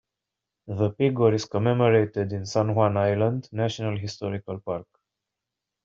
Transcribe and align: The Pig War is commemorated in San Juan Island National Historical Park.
The 0.65 0.89
Pig 0.89 1.19
War 1.19 1.31
is 1.31 1.45
commemorated 1.45 2.33
in 2.33 2.47
San 2.47 2.73
Juan 2.73 2.97
Island 2.97 3.47
National 3.51 3.95
Historical 3.95 4.59
Park. 4.59 4.87